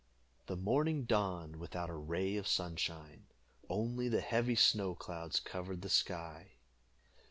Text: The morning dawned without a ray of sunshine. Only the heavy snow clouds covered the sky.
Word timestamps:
The 0.47 0.55
morning 0.57 1.03
dawned 1.03 1.57
without 1.57 1.91
a 1.91 1.95
ray 1.95 2.35
of 2.35 2.47
sunshine. 2.47 3.27
Only 3.69 4.09
the 4.09 4.21
heavy 4.21 4.55
snow 4.55 4.95
clouds 4.95 5.39
covered 5.39 5.83
the 5.83 5.89
sky. 5.89 6.53